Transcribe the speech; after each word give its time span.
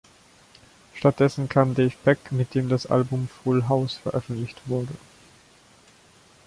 Stattdessen 0.95 1.47
kam 1.47 1.75
Dave 1.75 1.93
Pegg, 2.03 2.31
mit 2.31 2.55
dem 2.55 2.69
das 2.69 2.87
Album 2.87 3.27
"Full 3.43 3.67
House" 3.69 3.97
veröffentlicht 3.97 4.59
wurde. 4.67 4.95